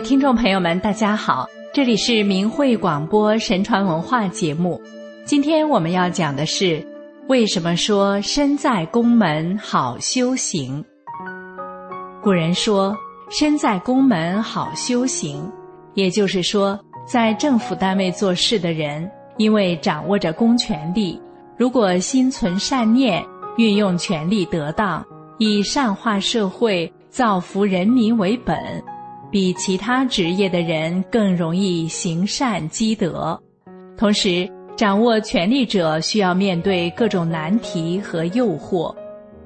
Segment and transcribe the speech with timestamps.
[0.00, 4.80] 听众朋友们，大家好，这里是明慧广播神传文化节目。
[5.24, 6.86] 今天我们要讲的是，
[7.28, 10.84] 为什么说身在宫门好修行？
[12.22, 12.96] 古人说，
[13.30, 15.50] 身在宫门好修行，
[15.94, 21.20] 也就是说，在政府单位做事的人，因为掌握着公权力，
[21.56, 23.24] 如果心存善念，
[23.56, 25.04] 运用权力得当，
[25.38, 26.92] 以善化社会。
[27.08, 28.54] 造福人民为本，
[29.30, 33.40] 比其他职业的人更容易行善积德。
[33.96, 38.94] 同时，掌握权力者需要面对各种难题和诱惑，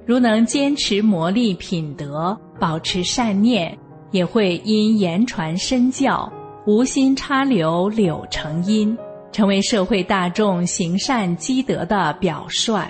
[0.05, 3.77] 如能坚持磨砺品德，保持善念，
[4.11, 6.33] 也会因言传身教，
[6.67, 8.97] 无心插柳柳成荫，
[9.33, 12.89] 成为社会大众行善积德的表率。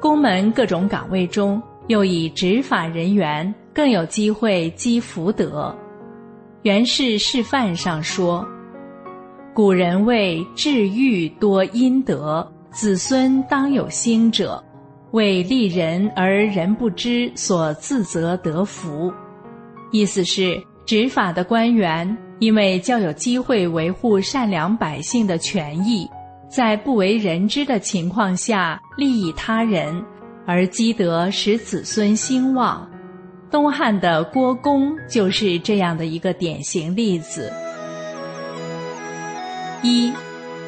[0.00, 1.62] 宫门各种岗位中。
[1.88, 5.74] 又以执法人员更有机会积福德。
[6.62, 8.46] 袁氏示范上说
[9.54, 14.62] ：“古人谓治愈多阴德，子孙当有兴者，
[15.12, 19.12] 为利人而人不知，所自责得福。”
[19.92, 26.08] 意思是，执法的官员因为较有机会维护善良百姓的权益，
[26.48, 30.04] 在不为人知的情况下利益他人。
[30.46, 32.89] 而积德使子孙兴旺，
[33.50, 37.52] 东汉的郭公就是这样的一个典型例子。
[39.82, 40.12] 一，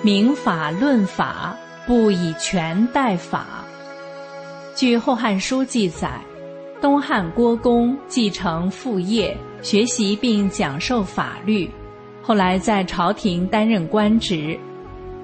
[0.03, 3.65] 明法论法，不以权代法。
[4.75, 6.21] 据《后汉书》记载，
[6.81, 11.71] 东汉郭公继承父业，学习并讲授法律，
[12.21, 14.59] 后来在朝廷担任官职。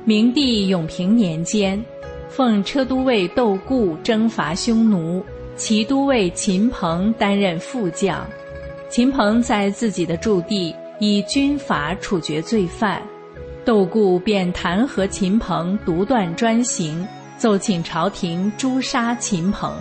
[0.05, 1.83] 明帝永平年间。
[2.31, 5.25] 奉车都尉窦固征伐匈奴，
[5.59, 8.25] 齐都尉秦鹏担任副将。
[8.89, 13.03] 秦鹏在自己的驻地以军法处决罪犯，
[13.65, 19.75] 窦固便弹劾秦鹏独断专行，奏请朝廷诛杀秦鹏。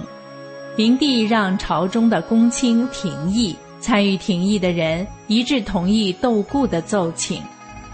[0.76, 7.42] 明帝让朝中的公卿廷议，参与廷议的人一致同意窦固的奏请，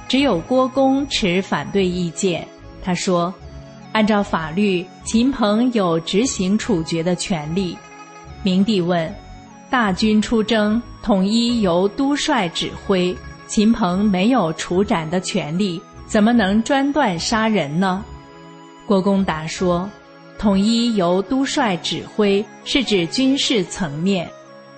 [0.07, 2.47] 只有郭公持反对意见。
[2.81, 3.33] 他说。
[3.93, 7.77] 按照法律，秦鹏有执行处决的权利。
[8.41, 9.13] 明帝问
[9.69, 13.15] ：“大军出征，统一由都帅指挥，
[13.47, 18.03] 秦鹏没有处斩的权利，怎么能专断杀人呢？”
[18.87, 19.87] 郭公达说
[20.39, 24.27] ：“统一由都帅指挥是指军事层面，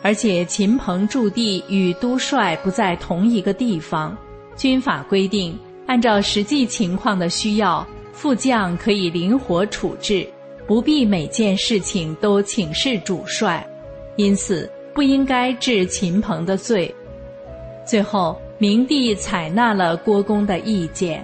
[0.03, 4.15] 而且秦鹏驻地与都帅不在同一个地方。
[4.57, 10.25] 军法规定，按照实际情况的需要。”副将可以灵活处置，
[10.65, 13.67] 不必每件事情都请示主帅，
[14.15, 16.95] 因此不应该治秦鹏的罪。
[17.85, 21.23] 最后，明帝采纳了郭公的意见，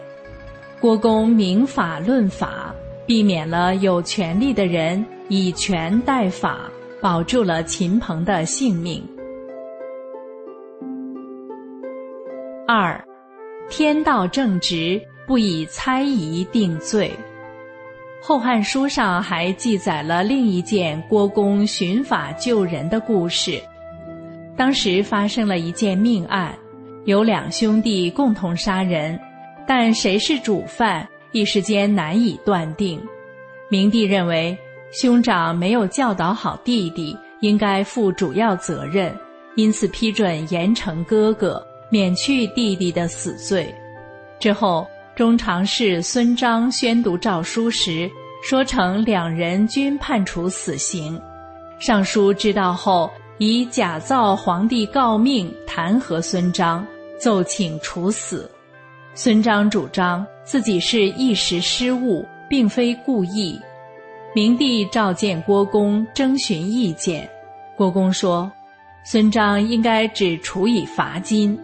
[0.81, 2.75] 郭公明法论法，
[3.05, 6.69] 避免了有权力的人以权代法，
[6.99, 9.01] 保住了秦鹏的性命。
[12.67, 13.01] 二，
[13.69, 15.01] 天道正直。
[15.27, 17.09] 不以猜疑定罪，
[18.25, 23.61] 《后汉书》上还记载了另一件郭公寻法救人的故事。
[24.57, 26.53] 当时发生了一件命案，
[27.05, 29.17] 有两兄弟共同杀人，
[29.65, 33.01] 但谁是主犯，一时间难以断定。
[33.69, 34.57] 明帝认为
[34.91, 39.15] 兄长没有教导好弟弟，应该负主要责任，
[39.55, 43.73] 因此批准严惩哥哥，免去弟弟的死罪。
[44.39, 44.85] 之后。
[45.21, 48.09] 中常侍孙章宣读诏书时，
[48.41, 51.21] 说成两人均判处死刑。
[51.77, 56.83] 尚书知道后，以假造皇帝诰命弹劾孙章，
[57.19, 58.49] 奏请处死。
[59.13, 63.61] 孙章主张自己是一时失误，并非故意。
[64.33, 67.29] 明帝召见郭公，征询意见。
[67.77, 68.51] 郭公说
[69.05, 71.55] ：“孙章应该只处以罚金。”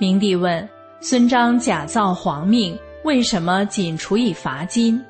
[0.00, 0.68] 明帝问。
[1.00, 5.02] 孙章假造皇命，为什么仅处以罚金？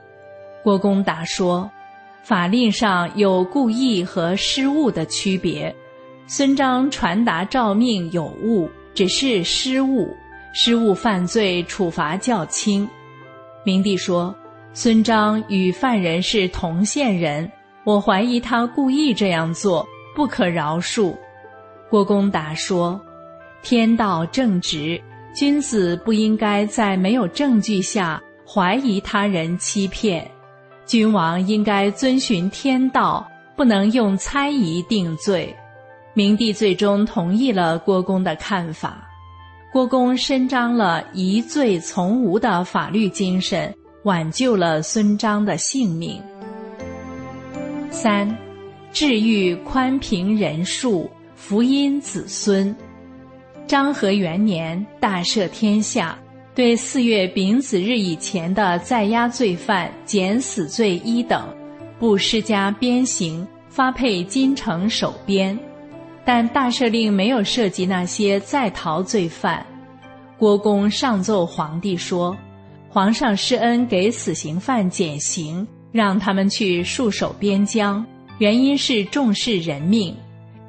[0.63, 1.69] 郭公答说
[2.23, 5.75] ：“法令上有故意和失误的区别。
[6.27, 10.15] 孙章传达诏命有误，只是失误，
[10.53, 12.89] 失误犯罪处罚较轻。”
[13.65, 14.35] 明帝说
[14.75, 17.51] ：“孙章与犯人是同县人，
[17.85, 21.17] 我怀疑他故意这样做，不可饶恕。”
[21.89, 23.01] 郭公答说
[23.63, 25.01] ：“天道正直。”
[25.35, 30.29] 君子不应该在没有证据下怀疑他人欺骗，
[30.85, 33.27] 君王应该遵循天道，
[33.57, 35.55] 不能用猜疑定罪。
[36.15, 39.07] 明帝最终同意了郭公的看法。
[39.71, 43.73] 郭公伸张了疑罪从无的法律精神，
[44.03, 46.21] 挽救了孙张的性命。
[47.91, 48.37] 三，
[48.93, 52.75] 治愈宽平仁术，福音子孙。
[53.69, 56.19] 张和元年，大赦天下，
[56.55, 61.47] 对四月丙子日以前的在押罪犯减死罪一等，
[61.99, 65.57] 不施加鞭刑，发配京城守边。
[66.25, 69.65] 但大赦令没有涉及那些在逃罪犯。
[70.39, 72.35] 郭公上奏皇帝说
[72.89, 78.03] ：“皇上施恩给死刑犯减刑，让他们去戍守边疆，
[78.39, 80.17] 原因是重视人命。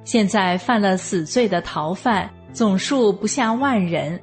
[0.03, 4.19] 现在犯了死罪的逃犯总数不下万人。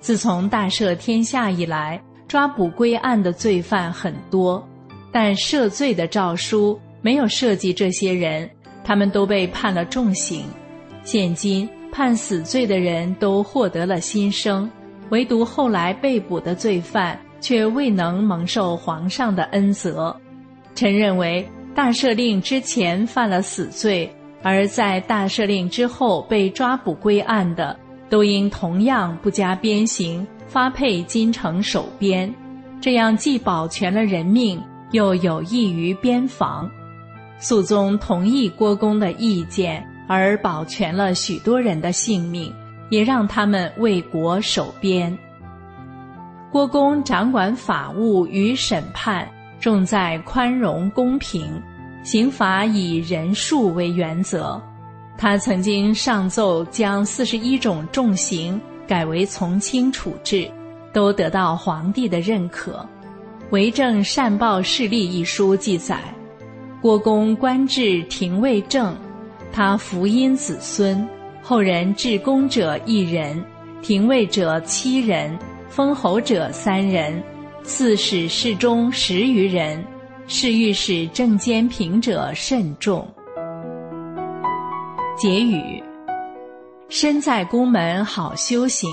[0.00, 4.66] 自从大赦天下以来，抓捕归案的罪犯很多，
[5.10, 8.48] 但赦罪的诏书没有涉及这些人，
[8.84, 10.44] 他们都被判了重刑。”
[11.02, 14.70] 现今判死罪的人都获得了新生，
[15.10, 20.14] 唯独后来被捕的罪犯却未能蒙受皇上的恩泽。
[20.74, 32.32] 臣认为，大赦令之前犯了死罪，而在大赦令之后被抓捕归案的，都应同样不加鞭刑，发配京城守边。
[32.80, 34.62] 这样既保全了人命，
[34.92, 36.70] 又有益于边防。
[37.38, 39.86] 肃宗同意郭公的意见。
[40.10, 42.50] 而保全了许多人的性命，
[42.88, 45.18] 也让他们为国守边。
[46.50, 49.28] 郭公掌管法务与审判，
[49.60, 51.62] 重在宽容公平，
[52.02, 54.60] 刑罚以人数为原则。
[55.16, 60.48] 他曾经上奏将四十一种重刑改为从轻处置，
[60.92, 62.72] 都得到皇帝的认可。
[63.50, 65.98] 《为政善报事例》一书记载，
[66.80, 68.96] 郭公官至廷尉正。
[69.50, 71.08] 他福荫子孙，
[71.42, 73.42] 后人至公者一人，
[73.82, 75.36] 廷尉者七人，
[75.68, 77.20] 封侯者三人，
[77.64, 79.82] 刺史侍中十余人，
[80.30, 83.08] 是欲使正兼平者慎重。
[85.16, 85.82] 结语：
[86.90, 88.88] 身在宫门好修行，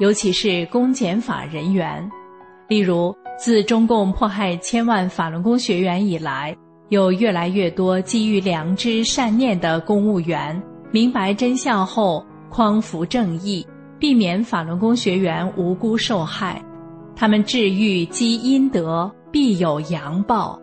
[0.00, 2.10] 尤其是公检法人员。
[2.68, 6.54] 例如，自中共迫害千万法轮功学员以来。
[6.88, 13.66] 有越来越多基于良知善念的公务员明白真相后匡扶正义，
[13.98, 16.62] 避免法轮功学员无辜受害。
[17.16, 20.60] 他们治愈积阴德，必有阳报。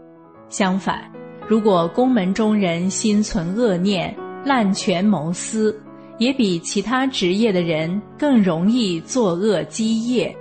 [0.49, 1.09] 相反，
[1.47, 5.79] 如果宫门中人心存恶念、滥权谋私，
[6.17, 10.35] 也比其他职业的人更容易作恶积业。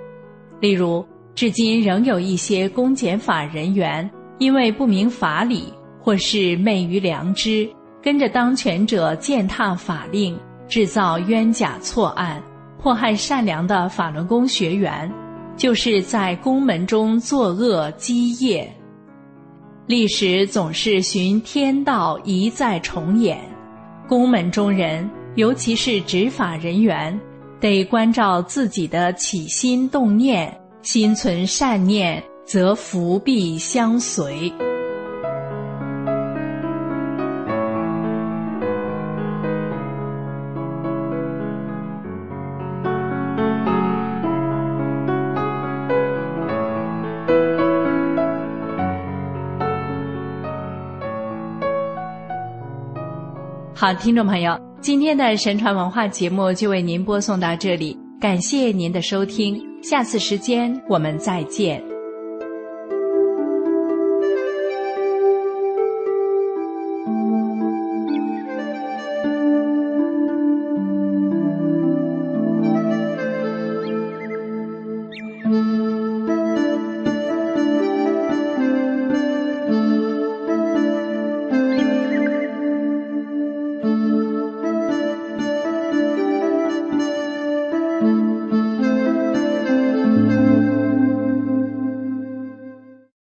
[0.61, 5.73] 例如，至今仍有一些公检法人员因为不明法理。
[6.01, 7.69] 或是昧于良知，
[8.03, 12.43] 跟着当权者践踏法令，制造冤假错案，
[12.81, 15.13] 迫害善良的法轮功学员，
[15.55, 18.73] 就是在宫门中作恶积业。
[19.89, 23.41] 历史总是循天道一再重演，
[24.07, 27.19] 宫门中人，尤其是执法人员，
[27.59, 34.53] 得关照自己的起心动念，心存善念，则福必相随。
[53.81, 61.81] 好，听众朋友，今天的神传文化节目就为您播送到这里，感谢您的收听，下次时间我们再见。